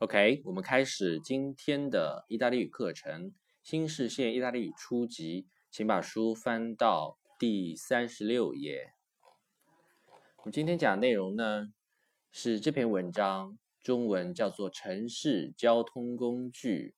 [0.00, 3.34] OK，我们开始今天的意大利语课程。
[3.62, 8.94] 新视线意大利语初级，请把书翻到第三十六页。
[10.38, 11.74] 我们今天讲的内容呢，
[12.32, 16.94] 是这篇文章中文叫做“城市交通工具”，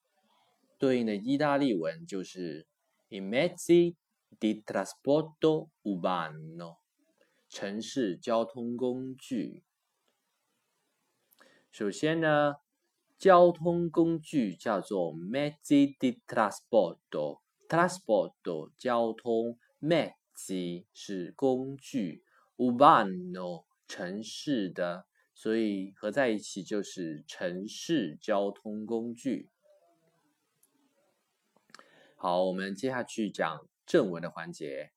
[0.79, 2.69] 对应的意大利文就是
[3.09, 3.97] “i mezzi
[4.39, 6.77] di trasporto urbano”，
[7.49, 9.65] 城市交通工具。
[11.73, 12.59] 首先呢。
[13.23, 22.25] 交通工具叫做 mezzi di trasporto，trasporto 交通，mezzi 是工具
[22.57, 29.51] ，urbano 城市的，所以合在一起就是城市交通工具。
[32.17, 34.91] 好，我们接下去讲正文的环节。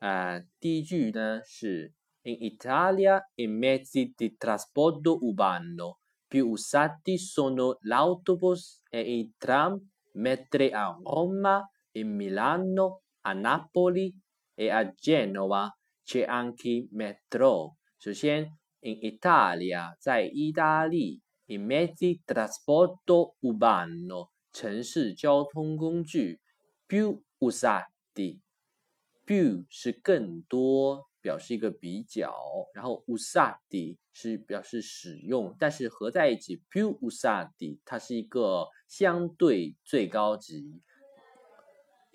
[0.00, 5.98] 啊，第一句呢是 In Italia i mezzi di trasporto urbano。
[6.27, 9.79] più usati sono l'autobus e i tram,
[10.13, 14.13] mentre a Roma, in Milano, a Napoli
[14.55, 15.71] e a Genova
[16.03, 17.77] c'è anche metro.
[17.97, 26.39] 首先，in Italia 在意大利，in mezzi trasporto urbano 城市交通工具，
[26.85, 31.06] più usati，più 是更多。
[31.20, 32.34] 表示一个比较，
[32.74, 40.80] 然后 usati 是表示使用，但是合在一起 più usati 它是一个相对最高级。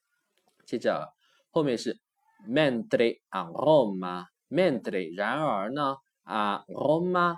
[0.66, 1.14] 接着
[1.50, 2.03] 后面是。
[2.46, 7.36] Mentre a Roma，mentre 然而呢啊 Roma，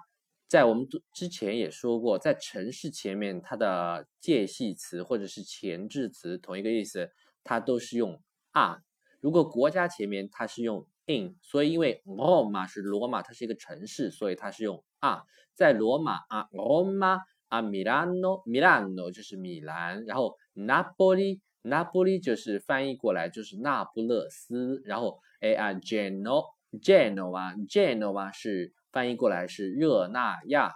[0.49, 7.11] 在我们之前也说过，在城市前面它的介系词或者是前置词同一个意思，
[7.45, 8.21] 它都是用
[8.53, 8.83] a。
[9.21, 15.23] 如果国家前面它是用 in，所以因为 Roma 是罗马，它是一个城市，所以它是用 a。
[15.55, 21.41] 在罗马啊 Roma 啊 Milano，Milano 就是米兰，然后 Napoli。
[21.69, 30.73] 那不勒就是翻译过来就是那不勒斯，然后哎啊，Genoa，Genoa，Genoa 是翻译过来是热那亚。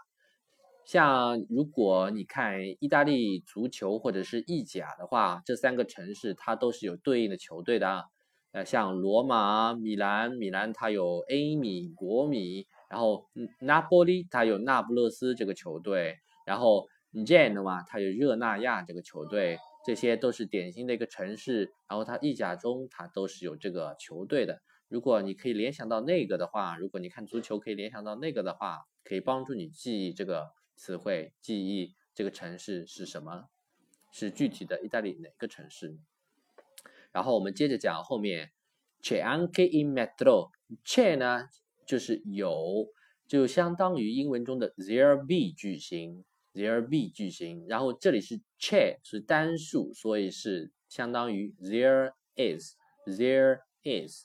[0.84, 8.06] 像如果你看意大利足球或者是意甲的话，这三个城市它都是有对应的球队的。
[8.52, 13.28] 呃，像罗马、米兰，米兰它有 A 米国米，然后
[13.60, 19.60] 那不勒它有那不勒斯这个球队，然后 Genoa 它有热那亚这个球队。
[19.84, 24.62] 这些都是典型的一个城市，然后它意甲中它都是有这个球队的。
[24.88, 33.48] 如果你可以联想到那个的话，如果你看足球可以联想到那个的话，可以帮助你记忆这个词汇，记忆这个城市是什么，
[34.12, 35.96] 是具体的意大利哪个城市。
[37.12, 38.50] 然后我们接着讲后面
[39.02, 41.48] ，c'è anche in metro，c'è 呢
[41.86, 42.88] 就是有，
[43.26, 46.24] 就相当于英文中的 there be 句型。
[46.54, 52.74] There be 句型，然后这里是 chair 是单数，所以是相当于 there is
[53.06, 54.24] there is，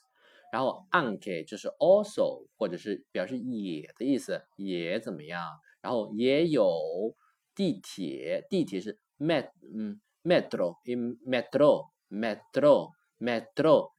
[0.52, 5.60] 然后 anche 就是 also 或者是表示也的意思，也怎么样？
[5.80, 7.14] 然后也有
[7.54, 13.92] 地铁，地铁是 met 嗯 metro in metro metro metro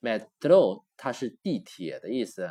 [0.00, 2.48] metro 它是地铁的意思。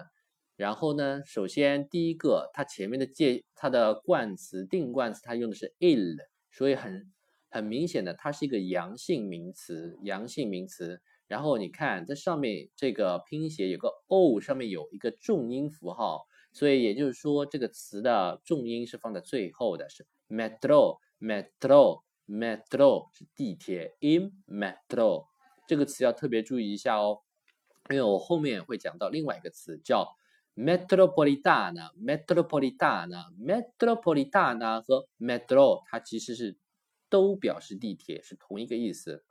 [0.55, 6.15] 然后呢，首先第一个，它前面的介，它的冠词定冠词，它用的是 il，
[6.51, 7.11] 所以很
[7.49, 11.01] 很明显的，它是一个阳性名词，阳性名词。
[11.27, 25.25] 然后你看在上面这个拼写有个 o，上面有一个重音符号，所以也就是说这个词的重音是放在最后的，是 metro，metro，metro 是地铁，in metro
[25.67, 27.23] 这个词要特别注意一下哦，
[27.89, 30.15] 因为我后面会讲到另外一个词叫。
[30.55, 36.57] Metropolitana, Metropolitana, Metropolitana 和 Metro 它其实是
[37.09, 39.23] 都表示地铁，是同一个意思。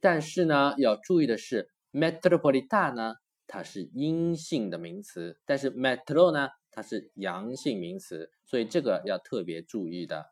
[0.00, 3.16] 但是呢，要注意的是，Metropolitana
[3.46, 10.26] 它是阴性的名词，但是 Metro 呢，它是阳性名词，所以这个要特别注意的。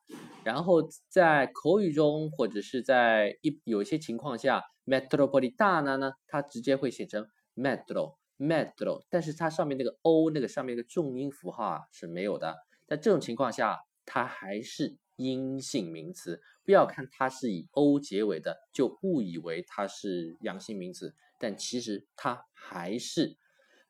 [0.44, 7.26] 然后在口语中或者是在一有些情况下，metropolitana 呢，它直接会写成
[7.56, 12.56] metro metro，但是它上面那个 o 那个上面那个重音符号啊是没有的。
[12.87, 16.40] 在这种情况下，它还是阴性名词。
[16.64, 23.37] 不要看它是以 o 结尾的，就误以为它是阳性名词，但其实它还是。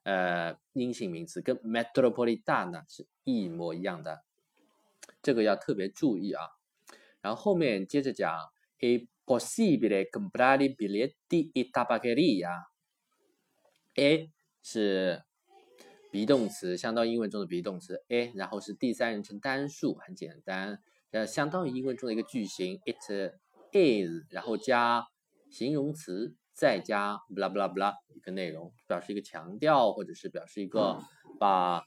[0.05, 4.23] 呃，阴性名词跟 metropolitana 是一模一样的，
[5.21, 6.45] 这个要特别注意啊。
[7.21, 8.35] 然后后面接着讲
[8.79, 12.69] ，è possibile comprare biglietti in tabaccheria。
[13.97, 14.31] a
[14.71, 15.23] 是
[16.13, 22.97] be 动词，相当于英文中的 be 动词 a，然后是第三人称单数，很简单，呃，相当于英文中的一个句型，it
[23.73, 25.07] is，然后加
[25.51, 26.35] 形容词。
[26.61, 30.99] 再加 blah blah blah 一个内容，表示一个强调，或者是表示一个
[31.39, 31.85] 把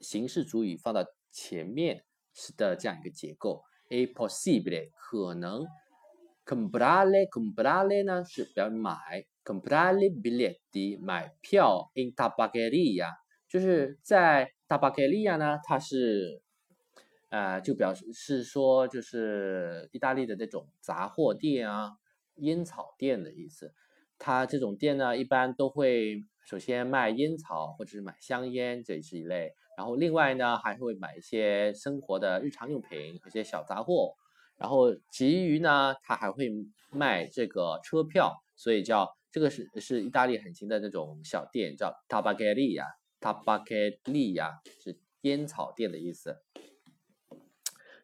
[0.00, 2.04] 形式主语放到前面
[2.34, 3.62] 是的这样一个结构。
[3.88, 5.64] A possibile 可能
[6.44, 8.96] ，comprare comprare 呢是表示买
[9.44, 13.08] ，comprare biglietti 买票，in tabaccheria
[13.48, 16.42] 就是在 tabaccheria 呢，它是
[17.30, 21.92] 呃就表示是说就是意大利的那种杂货店啊。
[22.36, 23.74] 烟草店的意思，
[24.18, 29.52] 它这种店呢，一般都会首先卖烟草或者是买香烟，这是一类。
[29.76, 34.14] 然后另外呢，还会买一些生活的日常用品，一些小杂货。
[34.56, 36.50] 然后其余呢，它还会
[36.90, 42.86] 卖这个车票，所以叫这个是是意大利很新的那种小店，叫 tabaccheria。
[43.20, 46.36] tabaccheria 是烟草店的意思。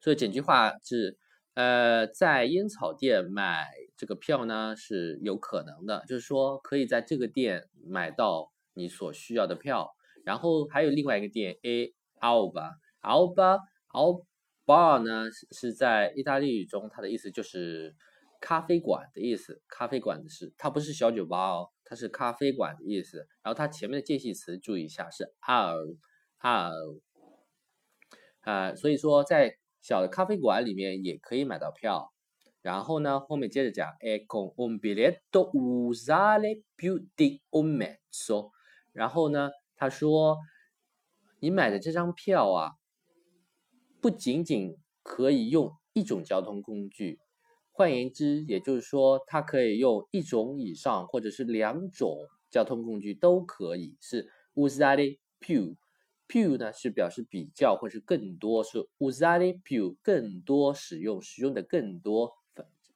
[0.01, 1.17] 所以整句话是，
[1.55, 3.69] 呃，在烟草店买。
[3.99, 9.97] 这个票呢是有可能的，就是说可以在这个店买到你所需要的票。
[10.25, 17.97] 然后还有另外一个店，A Alba，Alba，Alba 呢是是在意大利语中，它的意思就是
[18.41, 19.63] 咖啡馆的意思。
[19.69, 23.27] 咖啡馆的是它不是小酒吧哦，它是咖啡馆的意思。
[23.43, 27.01] 然后它前面的介系词注意一下是 Al，Al，
[28.41, 32.13] 啊，所以说在小的咖啡馆里面也可以买到票。
[32.61, 38.51] 然后呢，后面接着讲，è con un biglietto usare più di un mezzo。
[38.93, 40.39] 然后呢，他说，
[41.39, 42.73] 你买的这张票啊，
[44.01, 47.21] 不仅仅可以用一种交通工具，
[47.79, 52.19] 换言之，也就是说，它可以用一种以上或者是两种
[52.51, 53.97] 交通工具都可以。
[54.01, 62.33] 是 usare più，più 呢是表示比较或是更多，是 usare più 更多使用，使用的更多。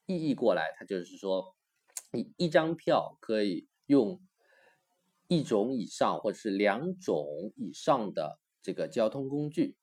[0.06, 1.55] 意译过来，它就是说，
[2.11, 4.20] 你一张票可以用
[5.28, 9.76] 一种以上或者是两种以上的这个交通工具。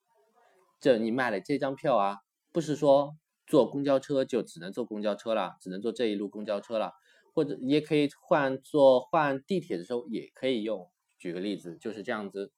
[0.81, 2.17] 这你买了这张票啊，
[2.51, 3.15] 不是说
[3.49, 6.93] 坐公交车就只能坐公交车了，只能坐这一路公交车了，
[7.33, 10.89] 或者也可以换坐换地铁的时候也可以用。
[11.17, 12.53] 举个例子，就是这样子。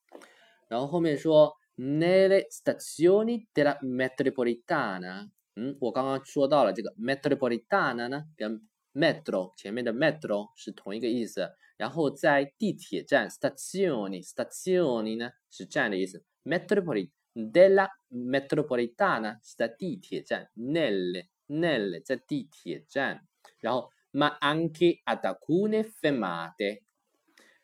[0.68, 5.30] 然后后面说，nelle stazioni della metropolitana。
[5.56, 11.50] 嗯，我刚刚说到了这个 metropolitana 呢，跟 metro 前面的 metro 是同一个意思。
[11.78, 16.24] 然后在地铁站 stazioni stazioni 呢是站的意思。
[16.44, 23.22] metropoli della metropolitana 是在地铁站，nelle nelle 在地铁站。
[23.60, 26.82] 然后 ma anche ad alcune fermate，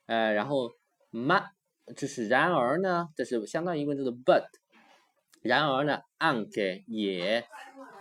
[0.05, 0.71] 呃，然后
[1.11, 1.43] ma
[1.95, 4.47] 就是然而呢，这是相当于英文中的 but。
[5.41, 7.45] 然而呢，anche 也。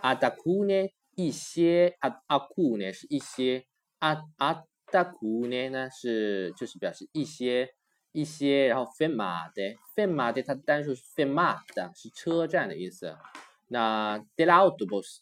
[0.01, 0.89] 阿达库呢？
[1.15, 3.65] 一些阿阿库呢是一些
[3.97, 7.73] 阿阿达库呢呢是就是表示一些
[8.11, 13.15] 一些，然后 fermate fermate 它单数是 fermata 是车站的意思。
[13.67, 15.19] 那 dell'autobus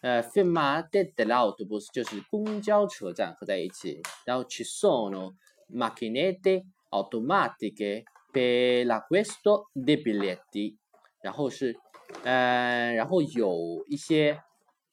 [0.00, 4.00] 呃 fermate dell'autobus 就是公交车站合在一起。
[4.24, 5.34] 然后 ci sono
[5.68, 10.76] macchinette automatiche per l'acquisto d e biglietti，
[11.22, 11.76] 然后是。
[12.22, 14.40] 呃，然后有一些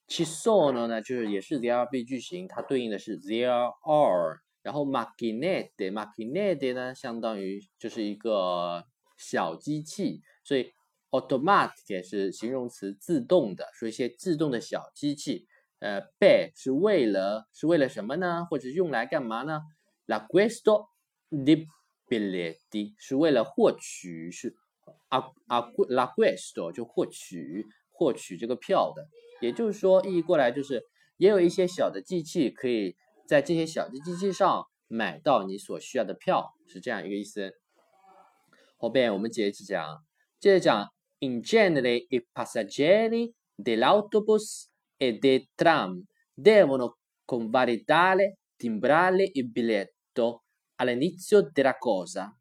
[0.07, 4.39] ci sono 呢，就是也是 there be 句型，它对应的是 there are。
[4.63, 8.83] 然后 macchinette m a c h i n e t e 呢，相当于就是一个
[9.17, 10.71] 小机器，所以
[11.11, 15.45] automatic 是形容词，自动的，说一些自动的小机器。
[15.79, 18.47] 呃，per 是为了，是为了什么呢？
[18.49, 19.61] 或者用来干嘛呢
[20.07, 20.87] ？l'acquisto
[21.29, 21.67] di
[22.07, 24.55] biglietti 是为了获取，是。
[25.07, 29.07] 啊啊，la questo 就获取获取这个票的，
[29.41, 30.83] 也就是说，意译过来就是
[31.17, 32.95] 也有一些小的机器可以
[33.27, 37.53] 在这些小的机器上买到你所需要的票，是这样一个意思。
[38.77, 40.03] 后边我们接着讲，
[40.39, 40.87] 接着讲
[41.19, 44.65] ，in genere i passeggeri dell'autobus
[44.97, 46.03] e del tram
[46.35, 50.43] devono convalidare, timbrare il biglietto
[50.75, 52.37] all'inizio della cosa.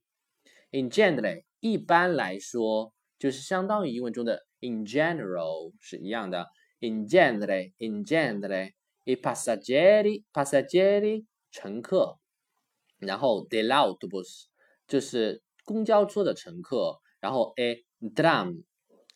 [0.70, 6.48] In genere 一般来说就是相当于英文中的 in general 是一样的。
[6.82, 8.72] in genere, in genere,
[9.04, 12.18] i passeggeri, passeggeri 乘客，
[12.98, 14.44] 然后 dell'autobus
[14.86, 18.64] 就是公交车的乘客，然后 a tram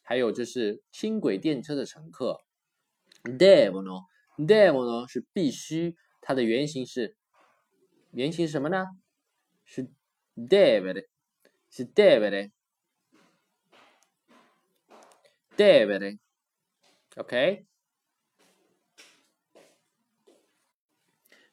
[0.02, 2.43] 还有就是轻轨电车的乘客。
[3.23, 4.05] devono,
[4.37, 7.16] devono 是必须，它的原型是
[8.12, 8.85] 原型是什么呢？
[9.64, 9.88] 是
[10.37, 11.07] deve
[11.71, 12.52] 是 deve
[17.16, 17.66] deve，OK。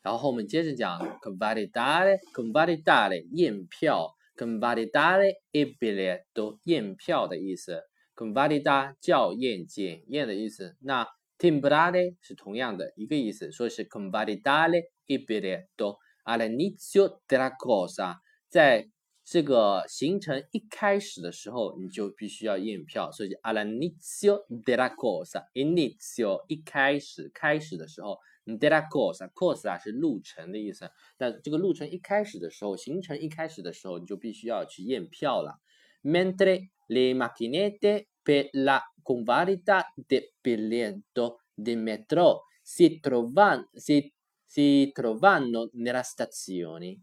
[0.03, 7.81] 然后我们接着讲 convalidare，convalidare 验票，convalidare il biglietto 验票的意思
[8.13, 10.75] c o n v a l i d a 校验检验的意思。
[10.81, 11.07] 那
[11.39, 18.17] timbrare 是同样的一个意思，说是 convalidare il biglietto all'inizio della cosa，
[18.49, 18.89] 在
[19.23, 28.17] 这个行程一开始的时候，你就必须要验票，所以 all'inizio della cosa，inizio 一开始开始的时候。
[28.45, 30.89] Della cosa，cosa 啊是路程的意思。
[31.17, 35.59] 那这个路程一开始的时候，行程一开始的时候，你就必须要去验票了。
[36.03, 44.13] Mentre le macchinette per la convalida del biglietto di metro si trovano si
[44.45, 46.99] si trovano nella stazione。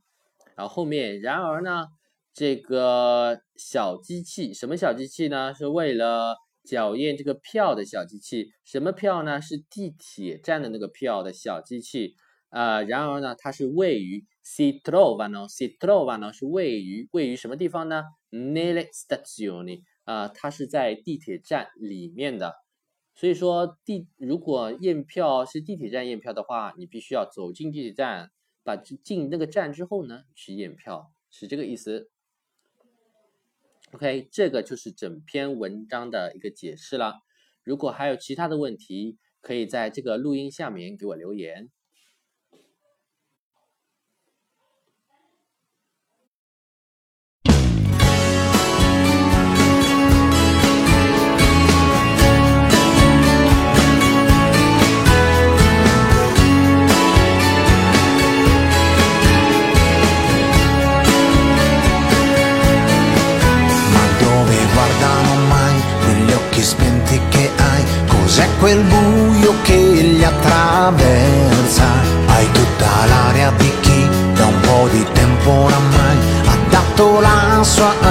[0.55, 1.87] 然后后面，然而呢，
[2.35, 5.55] 这个小机器，什么小机器呢？
[5.55, 6.37] 是为了
[6.71, 9.43] 缴验这个票的小机器，什么票呢？
[9.43, 12.15] 是地铁站的那个票的小机器。
[12.51, 22.55] 啊，然而呢，它是位于 si trovano，si trovano 是位于位于什么地方呢？nelle stazioni，啊，它是在地铁站里面的。
[23.15, 28.31] 所以说，地如果验票是地铁站验票的话，你必须要走进地铁站，
[28.63, 32.11] 把进那个站之后呢，去验票，是这个意思。
[33.93, 37.15] OK，这个就是整篇文章的一个解释了。
[37.65, 41.69] 如果还有其他的问题，可以在这个录音下面给我留言。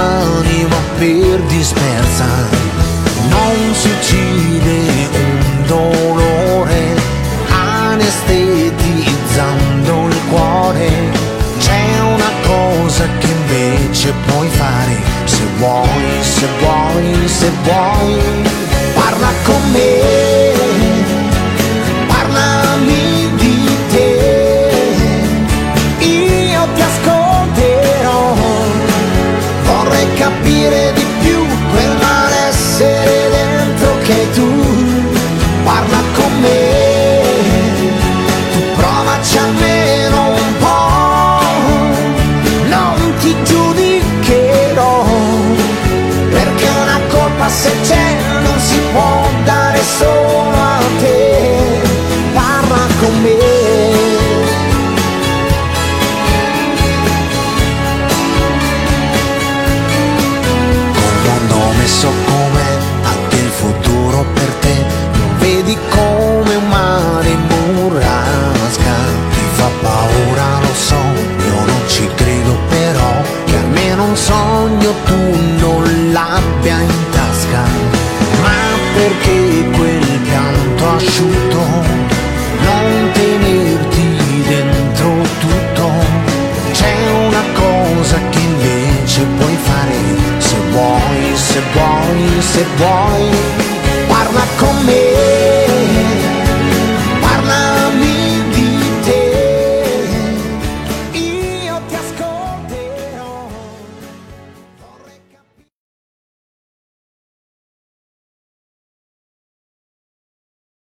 [0.00, 2.26] sua anima per dispersa.
[3.28, 6.94] Non si uccide un dolore
[7.48, 10.88] anestetizzando il cuore.
[11.58, 15.88] C'è una cosa che invece puoi fare se vuoi,
[16.20, 18.18] se vuoi, se vuoi.
[18.94, 20.19] Parla con me.